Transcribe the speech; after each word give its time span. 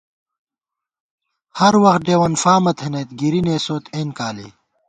ہر 1.59 1.73
وخت 1.83 2.01
ڈېوَن 2.05 2.33
فامہ 2.41 2.71
تھنَئیت 2.77 3.09
گِری 3.19 3.41
نېسوت 3.45 3.83
اېن 3.93 4.09
کالے 4.17 4.47